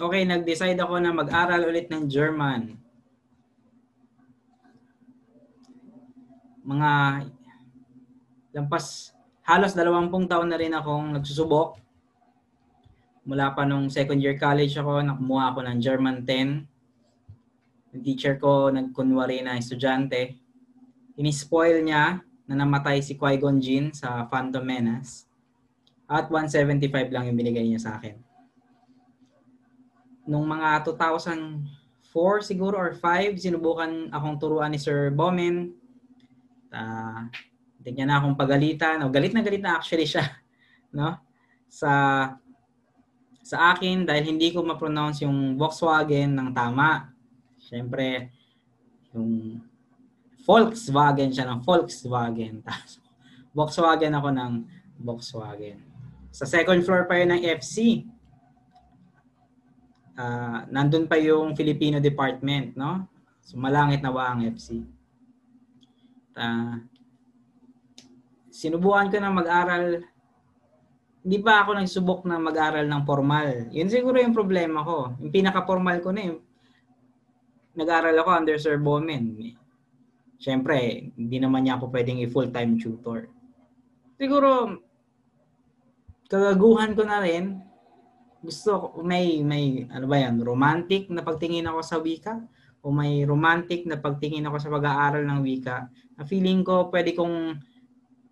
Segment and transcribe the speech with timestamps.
[0.00, 2.80] Okay, nag-decide ako na mag-aral ulit ng German.
[6.64, 6.90] Mga
[8.56, 9.12] lampas
[9.44, 11.76] halos dalawampung taon na rin akong nagsusubok.
[13.28, 17.92] Mula pa nung second year college ako, nakumuha ako ng German 10.
[17.92, 20.40] Yung teacher ko, nagkunwari na estudyante.
[21.20, 25.28] Inispoil niya na namatay si Qui-Gon Jinn sa Phantom Menace.
[26.08, 28.31] At 175 lang yung binigay niya sa akin.
[30.26, 35.74] Nung mga 2004 siguro or 5, sinubukan akong turuan ni Sir Bomen.
[36.72, 37.26] Uh,
[37.82, 39.02] hindi niya na akong pagalitan.
[39.02, 40.26] O, galit na galit na actually siya.
[40.92, 41.16] No?
[41.72, 41.88] Sa
[43.40, 47.10] sa akin dahil hindi ko ma-pronounce yung Volkswagen ng tama.
[47.56, 48.28] Siyempre,
[49.16, 49.56] yung
[50.44, 52.60] Volkswagen siya ng Volkswagen.
[53.56, 54.52] Volkswagen ako ng
[55.00, 55.80] Volkswagen.
[56.32, 58.06] Sa second floor pa yun ng FC.
[60.12, 63.08] Uh, ah, nandun pa yung Filipino department, no?
[63.40, 64.84] So, malangit na ba ang FC?
[66.36, 66.84] Uh,
[68.52, 70.04] sinubukan ko na mag-aral
[71.22, 73.70] hindi pa ako nagsubok na mag-aral ng formal.
[73.70, 75.14] Yun siguro yung problema ko.
[75.22, 76.42] Yung pinaka-formal ko na yung
[77.78, 79.38] nag-aral ako under Sir Bowman.
[80.42, 83.30] Siyempre, hindi naman niya ako pwedeng i-full-time tutor.
[84.18, 84.82] Siguro,
[86.26, 87.62] kagaguhan ko na rin,
[88.42, 92.42] gusto may, may, ano ba yan, romantic na pagtingin ako sa wika
[92.82, 95.86] o may romantic na pagtingin ako sa pag-aaral ng wika
[96.18, 97.62] na feeling ko pwede kong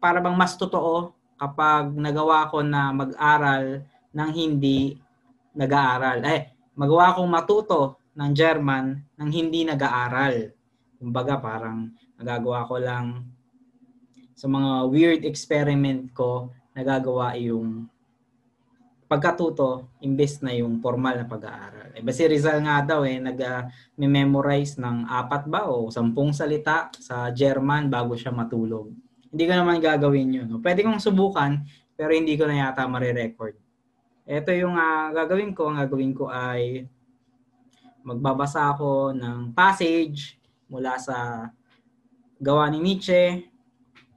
[0.02, 4.98] para bang mas totoo kapag nagawa ko na mag-aral ng hindi
[5.54, 6.20] nag-aaral.
[6.26, 10.50] Eh, magawa kong matuto ng German ng hindi nag-aaral.
[10.98, 13.06] Kumbaga parang nagagawa ko lang
[14.40, 17.84] sa mga weird experiment ko, nagagawa yung
[19.10, 21.90] pagkatuto imbes na yung formal na pag-aaral.
[21.98, 27.90] Eh, si Rizal nga daw eh, nag-memorize ng apat ba o sampung salita sa German
[27.90, 28.94] bago siya matulog
[29.30, 30.46] hindi ko naman gagawin yun.
[30.50, 30.58] No?
[30.58, 31.62] Pwede kong subukan,
[31.94, 33.54] pero hindi ko na yata marirecord.
[34.26, 35.70] Ito yung uh, gagawin ko.
[35.70, 36.86] Ang gagawin ko ay
[38.02, 41.48] magbabasa ako ng passage mula sa
[42.42, 43.46] gawa ni Nietzsche.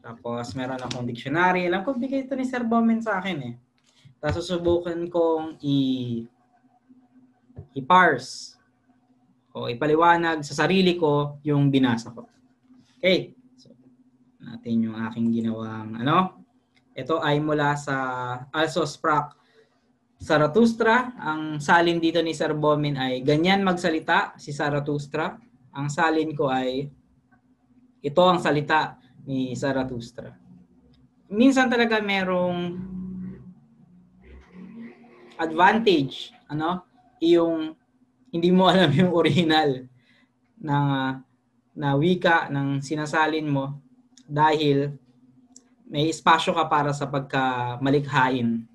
[0.02, 1.70] Tapos meron akong dictionary.
[1.70, 3.56] Alam ko, bigay ito ni Sir Bowman sa akin eh.
[4.24, 5.78] Tapos susubukan kong i
[7.76, 8.56] i-parse
[9.52, 12.24] o ipaliwanag sa sarili ko yung binasa ko.
[13.04, 13.44] Okay
[14.44, 16.46] natin yung aking ginawang ano.
[16.94, 17.96] Ito ay mula sa
[18.54, 19.34] Also Sprach
[20.22, 21.16] Zarathustra.
[21.20, 25.36] Ang salin dito ni Sir Bomin ay ganyan magsalita si Zarathustra.
[25.74, 26.86] Ang salin ko ay
[28.04, 30.32] ito ang salita ni Zarathustra.
[31.34, 32.78] Minsan talaga merong
[35.38, 36.86] advantage, ano?
[37.22, 37.74] Yung
[38.34, 39.86] hindi mo alam yung original
[40.64, 41.12] ng uh,
[41.74, 43.82] na wika ng sinasalin mo
[44.30, 44.94] dahil
[45.90, 48.66] may espasyo ka para sa pagkamalikhain.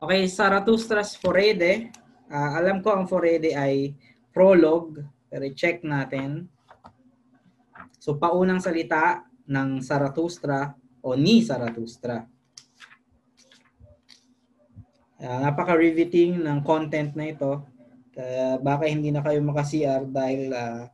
[0.00, 1.92] Okay, Zarathustra's Forede.
[2.28, 3.92] Uh, alam ko ang Forede ay
[4.32, 6.48] prologue, pero check natin.
[8.00, 10.72] So, paunang salita ng Zarathustra
[11.04, 12.24] o ni Zarathustra.
[15.20, 17.60] Uh, napaka-riveting ng content na ito.
[18.16, 20.88] Kaya baka hindi na kayo maka-CR dahil uh,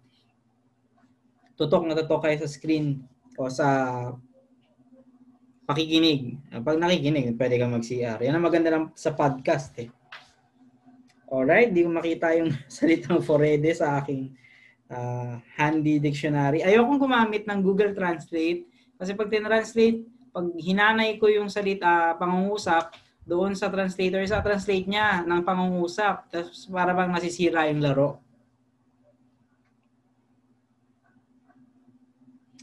[1.54, 3.06] tutok na tutok kayo sa screen
[3.38, 3.68] o sa
[5.66, 6.42] pakikinig.
[6.62, 8.18] Pag nakikinig, pwede kang mag-CR.
[8.22, 9.90] Yan ang maganda lang sa podcast eh.
[11.26, 14.30] Alright, di ko makita yung salitang forede sa aking
[14.90, 16.62] uh, handy dictionary.
[16.62, 18.66] Ayokong gumamit ng Google Translate
[18.98, 22.94] kasi pag tinranslate, pag hinanay ko yung salita pangungusap
[23.26, 26.30] doon sa translator, sa translate niya ng pangungusap.
[26.30, 28.22] Tapos para bang nasisira yung laro.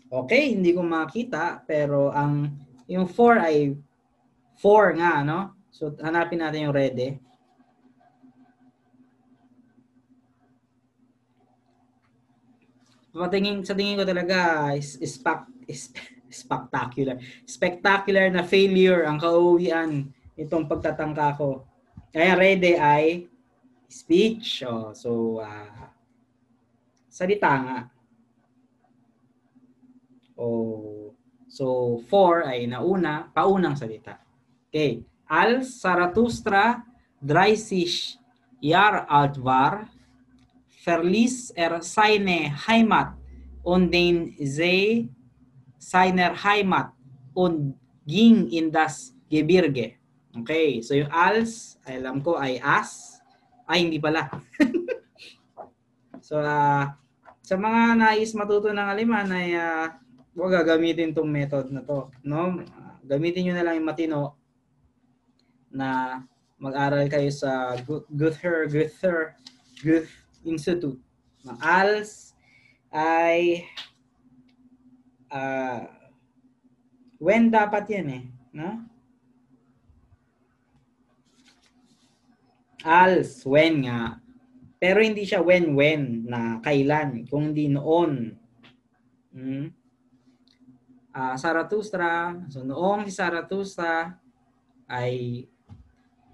[0.07, 2.47] Okay, hindi ko makita pero ang
[2.87, 3.75] yung 4 ay
[4.55, 5.51] 4 nga, no?
[5.67, 7.19] So hanapin natin yung ready.
[13.13, 15.19] Patingin sa tingin ko talaga is, is,
[15.67, 15.91] is,
[16.45, 17.19] spectacular.
[17.45, 21.65] Spectacular na failure ang kauwian itong pagtatangka ko.
[22.13, 23.25] Kaya ready ay
[23.89, 24.65] speech.
[24.65, 25.89] Oh, so, uh,
[27.09, 27.79] salita nga.
[30.37, 31.13] O,
[31.45, 34.17] so, for ay nauna, paunang salita.
[34.69, 35.05] Okay.
[35.29, 36.81] Al Zarathustra
[37.21, 38.17] dreissig
[38.61, 39.89] Jahr alt war,
[40.83, 43.15] verließ er seine Heimat
[43.63, 45.09] und den See
[45.77, 46.91] seiner Heimat
[47.33, 47.75] und
[48.05, 50.02] ging in das Gebirge.
[50.33, 53.13] Okay, so yung als, alam ko ay as,
[53.63, 54.27] Ay, hindi pala.
[56.27, 56.83] so, uh,
[57.43, 59.87] sa mga nais matuto ng Aleman ay uh,
[60.35, 62.11] huwag gagamitin tong method na to.
[62.23, 62.59] No?
[63.03, 64.19] Gamitin nyo na lang yung matino
[65.71, 66.19] na
[66.59, 68.07] mag-aral kayo sa Goethe,
[68.71, 69.35] Goethe,
[69.83, 70.13] Goethe
[70.43, 70.99] Institute.
[71.43, 72.35] Ang ALS
[72.91, 73.67] ay
[75.31, 75.87] uh,
[77.19, 78.23] when dapat yan eh.
[78.55, 78.87] No?
[82.83, 84.19] Als, when nga.
[84.77, 88.35] Pero hindi siya when-when na kailan, kung hindi noon.
[89.31, 89.71] Hmm?
[91.13, 94.19] Uh, Zarathustra, so noong si Zarathustra
[94.91, 95.45] ay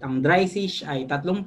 [0.00, 1.46] ang dry fish ay 30,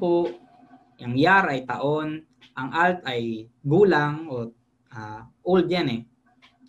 [1.01, 2.23] ang yar ay taon,
[2.53, 4.53] ang alt ay gulang o
[4.93, 6.01] uh, old yan eh.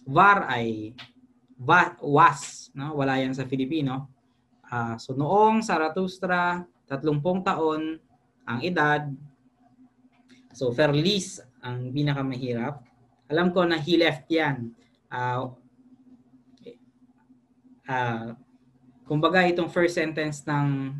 [0.08, 0.96] Var ay
[1.60, 2.96] va, was, no?
[2.96, 4.08] wala yan sa Filipino.
[4.66, 8.00] Uh, so noong Zarathustra, 30 taon,
[8.44, 9.08] ang edad.
[10.54, 12.84] So, Ferlis ang pinakamahirap.
[13.32, 14.70] Alam ko na he left yan.
[15.08, 15.50] Uh,
[17.88, 18.36] uh,
[19.08, 20.92] kumbaga, itong first sentence ng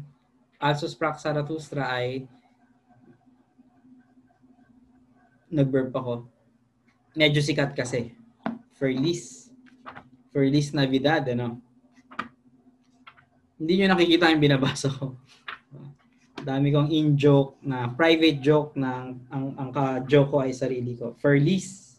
[0.58, 2.25] Alsus Prax Zarathustra ay
[5.52, 6.26] nag-burp ako.
[7.14, 8.17] Medyo sikat kasi.
[8.75, 9.52] Ferlis.
[10.35, 11.62] Ferlis Navidad, ano?
[13.55, 15.14] Hindi nyo nakikita yung binabasa ko
[16.44, 21.17] dami kong in-joke na private joke na ang, ang ka-joke ko ay sarili ko.
[21.17, 21.96] Furlease.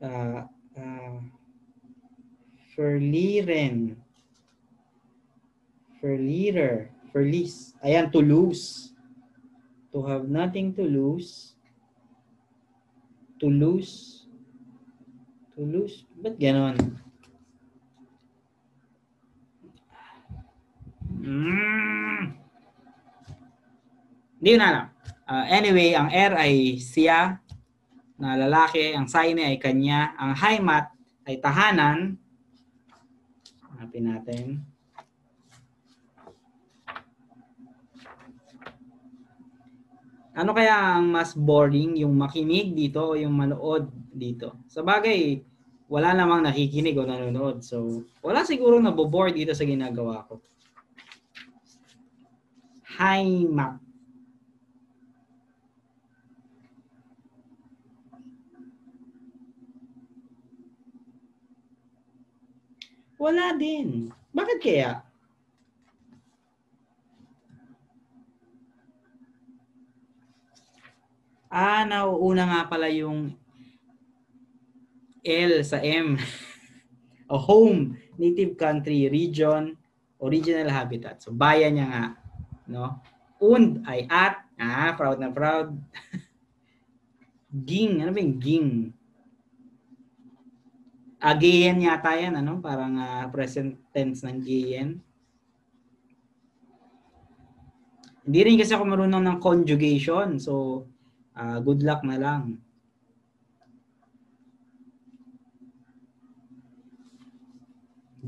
[0.00, 0.44] Uh,
[0.76, 1.18] uh,
[2.76, 3.96] Furliren.
[6.00, 6.92] Furlirer.
[7.12, 7.76] Furlease.
[7.80, 8.92] Ayan, to lose.
[9.92, 11.56] To have nothing to lose.
[13.40, 14.24] To lose.
[15.56, 16.04] To lose.
[16.20, 16.76] Ba't ganon?
[21.30, 22.34] Mm.
[24.42, 24.86] Hindi na lang.
[25.30, 27.38] Uh, anyway, ang R ay siya
[28.18, 30.90] na lalaki, ang Saine ay kanya, ang Haimat
[31.30, 32.18] ay tahanan.
[33.70, 34.44] Hanapin natin.
[40.34, 44.66] Ano kaya ang mas boring, yung makinig dito o yung manood dito?
[44.66, 45.46] Sa bagay,
[45.86, 47.62] wala namang nakikinig o nanonood.
[47.62, 50.42] So, wala siguro na bo-bored dito sa ginagawa ko.
[53.00, 53.80] Heimat.
[63.16, 64.12] Wala din.
[64.36, 65.00] Bakit kaya?
[71.48, 73.32] Ah, nauuna nga pala yung
[75.24, 76.20] L sa M.
[77.32, 79.72] o home, native country, region,
[80.20, 81.24] original habitat.
[81.24, 82.04] So bayan niya nga
[82.70, 83.02] no?
[83.42, 85.74] Und ay at, ah, proud na proud.
[87.50, 88.70] ging, ano ba yung ging?
[91.20, 92.62] Again yata yan, ano?
[92.62, 95.02] Parang uh, present tense ng gayen.
[98.24, 100.38] Hindi rin kasi ako marunong ng conjugation.
[100.38, 100.86] So,
[101.34, 102.62] uh, good luck na lang.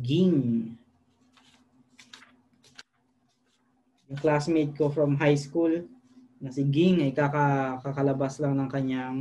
[0.02, 0.74] Ging.
[4.18, 5.70] Classmate ko from high school
[6.42, 9.18] na si Ging ay kaka, kakalabas lang ng kanyang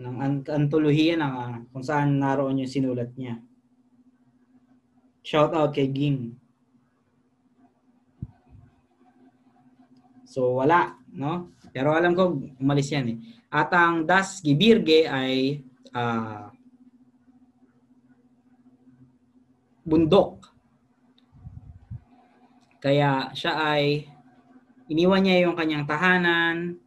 [0.00, 0.16] ng
[0.48, 3.40] antolohiya uh, kung saan naroon yung sinulat niya.
[5.20, 6.36] Shout out kay Ging.
[10.24, 11.50] So wala, no?
[11.74, 13.18] Pero alam ko umalis yan eh.
[13.50, 15.58] At ang Das Gibirge ay
[15.90, 16.46] uh,
[19.82, 20.49] bundok
[22.80, 24.08] kaya siya ay
[24.88, 26.80] iniwan niya yung kanyang tahanan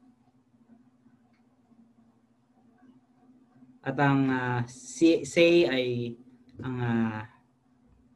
[3.86, 6.18] at ang uh, say ay
[6.64, 7.20] ang uh,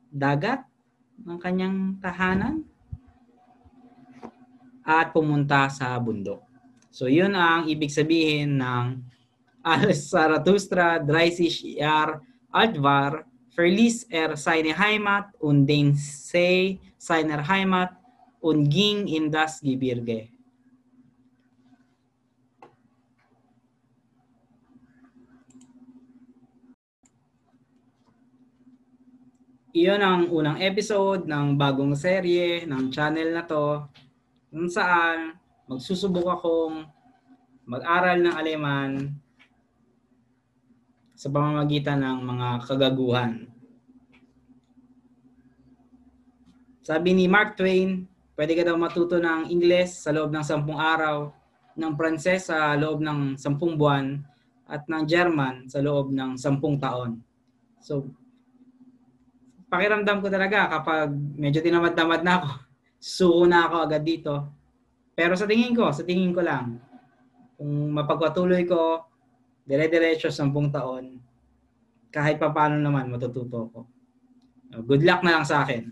[0.09, 0.65] dagat
[1.21, 2.65] ng kanyang tahanan
[4.87, 6.39] at pumunta sa bundok.
[6.89, 9.03] So yun ang ibig sabihin ng
[9.61, 17.89] Al Zarathustra, Dreisisch Jahr, Altvar, Verlies er seine Heimat und den See seiner Heimat
[18.37, 20.29] und ging in das Gebirge.
[29.73, 33.89] Iyon ang unang episode ng bagong serye ng channel na to
[34.53, 35.33] kung saan
[35.65, 36.85] magsusubok akong
[37.65, 39.17] mag-aral ng Aleman
[41.17, 43.49] sa pamamagitan ng mga kagaguhan.
[46.85, 48.05] Sabi ni Mark Twain,
[48.37, 51.33] pwede ka daw matuto ng Ingles sa loob ng 10 araw,
[51.73, 54.21] ng Pranses sa loob ng 10 buwan,
[54.69, 57.17] at ng German sa loob ng 10 taon.
[57.81, 58.13] So,
[59.73, 62.49] pakiramdam ko talaga kapag medyo tinamad-tamad na ako,
[63.17, 64.33] suko na ako agad dito.
[65.17, 66.77] Pero sa tingin ko, sa tingin ko lang,
[67.57, 69.06] kung mapagpatuloy ko,
[69.67, 71.19] dire-diretso 10 taon,
[72.07, 73.79] kahit pa paano naman matututo ko.
[74.71, 75.91] Good luck na lang sa akin.